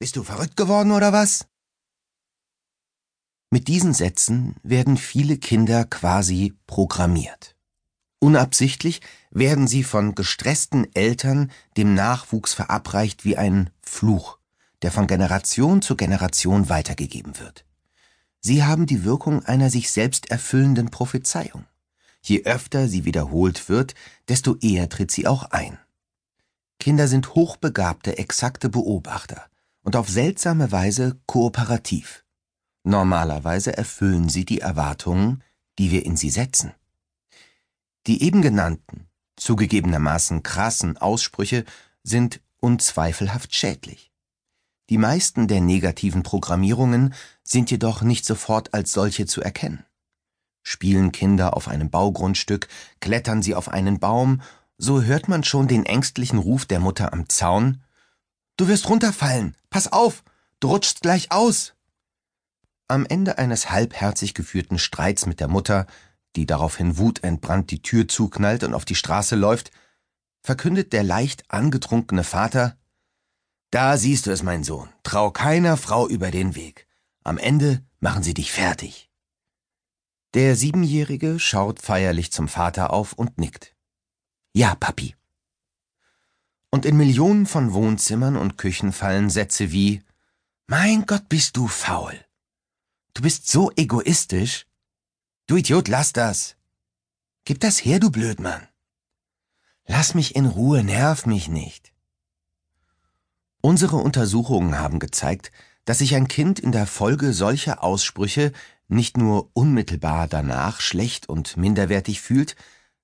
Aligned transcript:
Bist 0.00 0.16
du 0.16 0.22
verrückt 0.22 0.56
geworden 0.56 0.92
oder 0.92 1.12
was? 1.12 1.46
Mit 3.50 3.68
diesen 3.68 3.92
Sätzen 3.92 4.56
werden 4.62 4.96
viele 4.96 5.36
Kinder 5.36 5.84
quasi 5.84 6.54
programmiert. 6.66 7.54
Unabsichtlich 8.18 9.02
werden 9.30 9.68
sie 9.68 9.84
von 9.84 10.14
gestressten 10.14 10.86
Eltern 10.94 11.50
dem 11.76 11.92
Nachwuchs 11.92 12.54
verabreicht 12.54 13.26
wie 13.26 13.36
ein 13.36 13.68
Fluch, 13.82 14.38
der 14.80 14.90
von 14.90 15.06
Generation 15.06 15.82
zu 15.82 15.96
Generation 15.96 16.70
weitergegeben 16.70 17.38
wird. 17.38 17.66
Sie 18.40 18.64
haben 18.64 18.86
die 18.86 19.04
Wirkung 19.04 19.44
einer 19.44 19.68
sich 19.68 19.90
selbst 19.90 20.30
erfüllenden 20.30 20.90
Prophezeiung. 20.90 21.66
Je 22.22 22.44
öfter 22.44 22.88
sie 22.88 23.04
wiederholt 23.04 23.68
wird, 23.68 23.94
desto 24.28 24.56
eher 24.62 24.88
tritt 24.88 25.10
sie 25.10 25.26
auch 25.26 25.50
ein. 25.50 25.78
Kinder 26.78 27.06
sind 27.06 27.34
hochbegabte, 27.34 28.16
exakte 28.16 28.70
Beobachter 28.70 29.49
und 29.82 29.96
auf 29.96 30.08
seltsame 30.08 30.72
Weise 30.72 31.20
kooperativ. 31.26 32.24
Normalerweise 32.84 33.76
erfüllen 33.76 34.28
sie 34.28 34.44
die 34.44 34.60
Erwartungen, 34.60 35.42
die 35.78 35.90
wir 35.90 36.04
in 36.04 36.16
sie 36.16 36.30
setzen. 36.30 36.72
Die 38.06 38.22
eben 38.22 38.42
genannten, 38.42 39.08
zugegebenermaßen 39.36 40.42
krassen 40.42 40.96
Aussprüche 40.96 41.64
sind 42.02 42.40
unzweifelhaft 42.60 43.54
schädlich. 43.54 44.10
Die 44.88 44.98
meisten 44.98 45.46
der 45.46 45.60
negativen 45.60 46.22
Programmierungen 46.22 47.14
sind 47.42 47.70
jedoch 47.70 48.02
nicht 48.02 48.24
sofort 48.24 48.74
als 48.74 48.92
solche 48.92 49.26
zu 49.26 49.40
erkennen. 49.40 49.84
Spielen 50.62 51.12
Kinder 51.12 51.56
auf 51.56 51.68
einem 51.68 51.90
Baugrundstück, 51.90 52.68
klettern 53.00 53.42
sie 53.42 53.54
auf 53.54 53.68
einen 53.68 53.98
Baum, 53.98 54.42
so 54.78 55.02
hört 55.02 55.28
man 55.28 55.44
schon 55.44 55.68
den 55.68 55.86
ängstlichen 55.86 56.38
Ruf 56.38 56.64
der 56.64 56.80
Mutter 56.80 57.12
am 57.12 57.28
Zaun 57.28 57.82
Du 58.60 58.68
wirst 58.68 58.90
runterfallen. 58.90 59.56
Pass 59.70 59.92
auf, 59.92 60.24
du 60.60 60.68
rutschst 60.68 61.00
gleich 61.00 61.32
aus. 61.32 61.74
Am 62.88 63.06
Ende 63.06 63.38
eines 63.38 63.70
halbherzig 63.70 64.34
geführten 64.34 64.78
Streits 64.78 65.26
mit 65.26 65.40
der 65.40 65.48
Mutter 65.48 65.86
die 66.36 66.46
daraufhin 66.46 66.98
wutentbrannt 66.98 67.70
die 67.70 67.82
Tür 67.82 68.08
zuknallt 68.08 68.64
und 68.64 68.74
auf 68.74 68.84
die 68.84 68.94
Straße 68.94 69.36
läuft, 69.36 69.70
verkündet 70.42 70.92
der 70.92 71.02
leicht 71.02 71.50
angetrunkene 71.50 72.24
Vater 72.24 72.76
Da 73.70 73.96
siehst 73.96 74.26
du 74.26 74.30
es, 74.30 74.42
mein 74.42 74.64
Sohn, 74.64 74.88
trau 75.02 75.30
keiner 75.30 75.76
Frau 75.76 76.08
über 76.08 76.30
den 76.30 76.54
Weg. 76.54 76.86
Am 77.22 77.38
Ende 77.38 77.84
machen 78.00 78.22
sie 78.22 78.34
dich 78.34 78.52
fertig. 78.52 79.10
Der 80.34 80.56
Siebenjährige 80.56 81.38
schaut 81.38 81.80
feierlich 81.80 82.32
zum 82.32 82.48
Vater 82.48 82.92
auf 82.92 83.12
und 83.12 83.38
nickt. 83.38 83.74
Ja, 84.54 84.74
Papi. 84.74 85.16
Und 86.70 86.86
in 86.86 86.96
Millionen 86.96 87.46
von 87.46 87.72
Wohnzimmern 87.72 88.36
und 88.36 88.56
Küchen 88.56 88.92
fallen 88.92 89.28
Sätze 89.28 89.72
wie 89.72 90.02
Mein 90.66 91.04
Gott, 91.06 91.28
bist 91.28 91.56
du 91.56 91.66
faul. 91.66 92.14
Du 93.14 93.22
bist 93.22 93.48
so 93.48 93.72
egoistisch. 93.76 94.66
Du 95.46 95.56
Idiot, 95.56 95.88
lass 95.88 96.12
das. 96.12 96.56
Gib 97.44 97.58
das 97.60 97.84
her, 97.84 97.98
du 97.98 98.10
Blödmann. 98.10 98.68
Lass 99.86 100.14
mich 100.14 100.36
in 100.36 100.46
Ruhe, 100.46 100.84
nerv 100.84 101.26
mich 101.26 101.48
nicht. 101.48 101.92
Unsere 103.60 103.96
Untersuchungen 103.96 104.78
haben 104.78 105.00
gezeigt, 105.00 105.50
dass 105.84 105.98
sich 105.98 106.14
ein 106.14 106.28
Kind 106.28 106.60
in 106.60 106.70
der 106.70 106.86
Folge 106.86 107.32
solcher 107.32 107.82
Aussprüche 107.82 108.52
nicht 108.86 109.16
nur 109.16 109.50
unmittelbar 109.52 110.28
danach 110.28 110.80
schlecht 110.80 111.28
und 111.28 111.56
minderwertig 111.56 112.20
fühlt, 112.20 112.54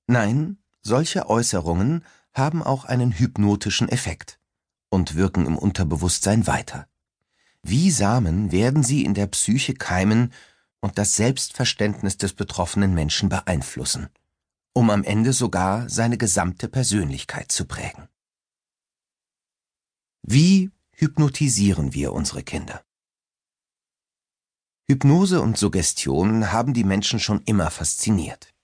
nein, 0.06 0.58
solche 0.82 1.28
Äußerungen 1.28 2.04
haben 2.36 2.62
auch 2.62 2.84
einen 2.84 3.12
hypnotischen 3.12 3.88
Effekt 3.88 4.38
und 4.90 5.14
wirken 5.14 5.46
im 5.46 5.56
Unterbewusstsein 5.56 6.46
weiter. 6.46 6.86
Wie 7.62 7.90
Samen 7.90 8.52
werden 8.52 8.82
sie 8.82 9.04
in 9.04 9.14
der 9.14 9.26
Psyche 9.26 9.74
keimen 9.74 10.32
und 10.80 10.98
das 10.98 11.16
Selbstverständnis 11.16 12.18
des 12.18 12.34
betroffenen 12.34 12.94
Menschen 12.94 13.28
beeinflussen, 13.28 14.08
um 14.72 14.90
am 14.90 15.02
Ende 15.02 15.32
sogar 15.32 15.88
seine 15.88 16.18
gesamte 16.18 16.68
Persönlichkeit 16.68 17.50
zu 17.50 17.64
prägen. 17.64 18.08
Wie 20.22 20.70
hypnotisieren 20.92 21.94
wir 21.94 22.12
unsere 22.12 22.42
Kinder? 22.42 22.84
Hypnose 24.88 25.40
und 25.40 25.56
Suggestion 25.56 26.52
haben 26.52 26.74
die 26.74 26.84
Menschen 26.84 27.18
schon 27.18 27.42
immer 27.42 27.70
fasziniert. 27.70 28.54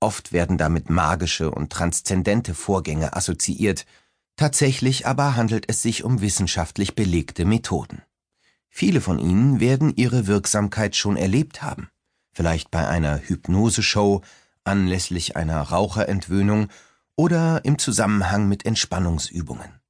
Oft 0.00 0.32
werden 0.32 0.58
damit 0.58 0.90
magische 0.90 1.50
und 1.50 1.72
transzendente 1.72 2.54
Vorgänge 2.54 3.14
assoziiert, 3.14 3.84
tatsächlich 4.36 5.06
aber 5.06 5.36
handelt 5.36 5.64
es 5.68 5.82
sich 5.82 6.04
um 6.04 6.20
wissenschaftlich 6.20 6.94
belegte 6.94 7.44
Methoden. 7.44 8.02
Viele 8.68 9.00
von 9.00 9.18
Ihnen 9.18 9.58
werden 9.60 9.96
ihre 9.96 10.26
Wirksamkeit 10.26 10.94
schon 10.94 11.16
erlebt 11.16 11.62
haben, 11.62 11.88
vielleicht 12.32 12.70
bei 12.70 12.86
einer 12.86 13.18
Hypnoseshow, 13.18 14.22
anlässlich 14.62 15.36
einer 15.36 15.60
Raucherentwöhnung 15.60 16.68
oder 17.16 17.64
im 17.64 17.78
Zusammenhang 17.78 18.48
mit 18.48 18.64
Entspannungsübungen. 18.64 19.80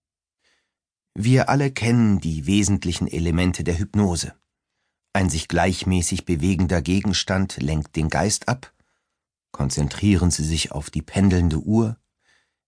Wir 1.14 1.50
alle 1.50 1.70
kennen 1.70 2.20
die 2.20 2.46
wesentlichen 2.46 3.08
Elemente 3.08 3.64
der 3.64 3.78
Hypnose. 3.78 4.34
Ein 5.12 5.28
sich 5.28 5.48
gleichmäßig 5.48 6.24
bewegender 6.24 6.80
Gegenstand 6.80 7.56
lenkt 7.58 7.96
den 7.96 8.08
Geist 8.08 8.48
ab. 8.48 8.72
Konzentrieren 9.52 10.30
Sie 10.30 10.44
sich 10.44 10.72
auf 10.72 10.90
die 10.90 11.02
pendelnde 11.02 11.58
Uhr. 11.58 11.98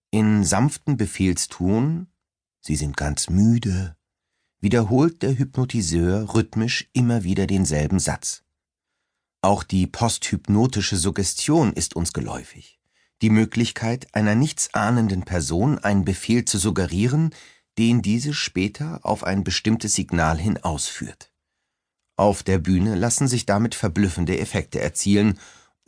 In 0.09 0.43
sanften 0.43 0.97
Befehlston, 0.97 2.07
Sie 2.59 2.75
sind 2.75 2.97
ganz 2.97 3.29
müde, 3.29 3.95
wiederholt 4.59 5.21
der 5.21 5.37
Hypnotiseur 5.37 6.33
rhythmisch 6.33 6.89
immer 6.93 7.23
wieder 7.23 7.47
denselben 7.47 7.99
Satz. 7.99 8.43
Auch 9.41 9.63
die 9.63 9.87
posthypnotische 9.87 10.97
Suggestion 10.97 11.73
ist 11.73 11.95
uns 11.95 12.13
geläufig. 12.13 12.79
Die 13.23 13.31
Möglichkeit, 13.31 14.13
einer 14.13 14.35
nichtsahnenden 14.35 15.23
Person 15.23 15.79
einen 15.79 16.05
Befehl 16.05 16.45
zu 16.45 16.57
suggerieren, 16.59 17.33
den 17.77 18.01
diese 18.01 18.33
später 18.33 18.99
auf 19.03 19.23
ein 19.23 19.43
bestimmtes 19.43 19.95
Signal 19.95 20.37
hin 20.37 20.57
ausführt. 20.57 21.31
Auf 22.15 22.43
der 22.43 22.59
Bühne 22.59 22.95
lassen 22.95 23.27
sich 23.27 23.45
damit 23.47 23.73
verblüffende 23.73 24.37
Effekte 24.37 24.79
erzielen, 24.79 25.39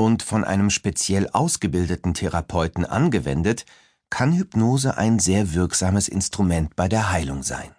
und 0.03 0.21
von 0.21 0.43
einem 0.43 0.69
speziell 0.69 1.29
ausgebildeten 1.29 2.13
Therapeuten 2.13 2.85
angewendet, 2.85 3.65
kann 4.09 4.33
Hypnose 4.33 4.97
ein 4.97 5.17
sehr 5.17 5.53
wirksames 5.53 6.07
Instrument 6.07 6.75
bei 6.75 6.87
der 6.87 7.09
Heilung 7.09 7.41
sein. 7.41 7.73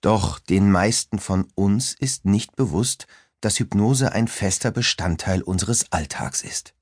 Doch 0.00 0.38
den 0.38 0.70
meisten 0.70 1.18
von 1.18 1.48
uns 1.54 1.94
ist 1.94 2.24
nicht 2.26 2.56
bewusst, 2.56 3.06
dass 3.40 3.58
Hypnose 3.58 4.12
ein 4.12 4.28
fester 4.28 4.70
Bestandteil 4.70 5.42
unseres 5.42 5.90
Alltags 5.92 6.42
ist. 6.42 6.74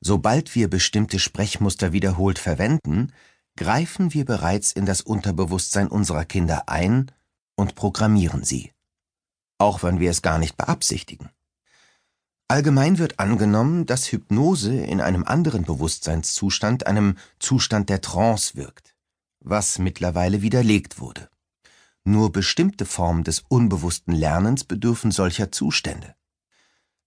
Sobald 0.00 0.54
wir 0.54 0.68
bestimmte 0.68 1.18
Sprechmuster 1.18 1.92
wiederholt 1.92 2.38
verwenden, 2.38 3.12
greifen 3.56 4.14
wir 4.14 4.24
bereits 4.24 4.72
in 4.72 4.86
das 4.86 5.00
Unterbewusstsein 5.00 5.88
unserer 5.88 6.24
Kinder 6.24 6.68
ein 6.68 7.10
und 7.56 7.74
programmieren 7.74 8.44
sie. 8.44 8.72
Auch 9.58 9.82
wenn 9.82 9.98
wir 9.98 10.10
es 10.10 10.22
gar 10.22 10.38
nicht 10.38 10.56
beabsichtigen. 10.56 11.30
Allgemein 12.50 12.96
wird 12.96 13.20
angenommen, 13.20 13.84
dass 13.84 14.10
Hypnose 14.10 14.74
in 14.74 15.02
einem 15.02 15.22
anderen 15.24 15.64
Bewusstseinszustand, 15.64 16.86
einem 16.86 17.18
Zustand 17.38 17.90
der 17.90 18.00
Trance 18.00 18.56
wirkt, 18.56 18.94
was 19.40 19.78
mittlerweile 19.78 20.40
widerlegt 20.40 20.98
wurde. 20.98 21.28
Nur 22.04 22.32
bestimmte 22.32 22.86
Formen 22.86 23.22
des 23.22 23.40
unbewussten 23.48 24.14
Lernens 24.14 24.64
bedürfen 24.64 25.10
solcher 25.10 25.52
Zustände. 25.52 26.14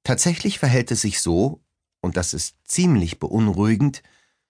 Tatsächlich 0.04 0.60
verhält 0.60 0.92
es 0.92 1.02
sich 1.02 1.22
so, 1.22 1.64
und 2.02 2.18
das 2.18 2.36
ist 2.36 2.56
ziemlich 2.66 3.20
beunruhigend, 3.20 4.04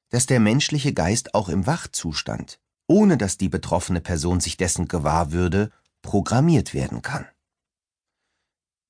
dass 0.09 0.25
der 0.25 0.41
menschliche 0.41 0.93
Geist 0.93 1.35
auch 1.35 1.47
im 1.47 1.67
Wachzustand, 1.67 2.59
ohne 2.87 3.17
dass 3.17 3.37
die 3.37 3.47
betroffene 3.47 4.01
Person 4.01 4.41
sich 4.41 4.57
dessen 4.57 4.89
gewahr 4.89 5.31
würde, 5.31 5.71
programmiert 6.01 6.73
werden 6.73 7.01
kann. 7.01 7.25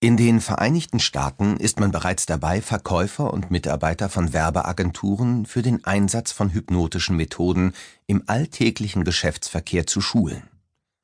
In 0.04 0.18
den 0.18 0.42
Vereinigten 0.42 1.00
Staaten 1.00 1.58
ist 1.58 1.80
man 1.80 1.92
bereits 1.92 2.26
dabei, 2.26 2.62
Verkäufer 2.62 3.32
und 3.32 3.52
Mitarbeiter 3.52 4.10
von 4.10 4.34
Werbeagenturen 4.34 5.46
für 5.46 5.62
den 5.62 5.86
Einsatz 5.86 6.32
von 6.32 6.52
hypnotischen 6.52 7.16
Methoden 7.16 7.74
im 8.08 8.24
alltäglichen 8.26 9.04
Geschäftsverkehr 9.04 9.88
zu 9.88 10.02
schulen 10.02 10.44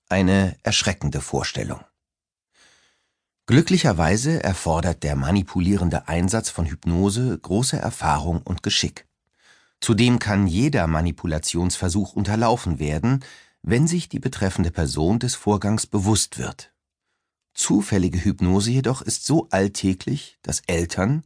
eine 0.09 0.55
erschreckende 0.63 1.21
Vorstellung. 1.21 1.81
Glücklicherweise 3.45 4.43
erfordert 4.43 5.03
der 5.03 5.15
manipulierende 5.15 6.07
Einsatz 6.07 6.49
von 6.49 6.65
Hypnose 6.65 7.37
große 7.37 7.77
Erfahrung 7.77 8.41
und 8.41 8.61
Geschick. 8.61 9.05
Zudem 9.79 10.19
kann 10.19 10.47
jeder 10.47 10.87
Manipulationsversuch 10.87 12.13
unterlaufen 12.13 12.79
werden, 12.79 13.23
wenn 13.61 13.87
sich 13.87 14.09
die 14.09 14.19
betreffende 14.19 14.71
Person 14.71 15.19
des 15.19 15.35
Vorgangs 15.35 15.87
bewusst 15.87 16.37
wird. 16.37 16.73
Zufällige 17.57 18.23
Hypnose 18.23 18.69
jedoch 18.69 19.01
ist 19.01 19.25
so 19.25 19.47
alltäglich, 19.49 20.37
dass 20.43 20.61
Eltern, 20.67 21.23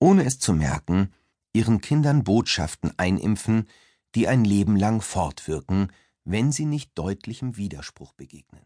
ohne 0.00 0.24
es 0.24 0.38
zu 0.38 0.54
merken, 0.54 1.12
ihren 1.52 1.82
Kindern 1.82 2.24
Botschaften 2.24 2.98
einimpfen, 2.98 3.68
die 4.14 4.26
ein 4.26 4.44
Leben 4.44 4.76
lang 4.76 5.02
fortwirken, 5.02 5.92
wenn 6.24 6.52
sie 6.52 6.64
nicht 6.64 6.98
deutlichem 6.98 7.58
Widerspruch 7.58 8.14
begegnen 8.14 8.64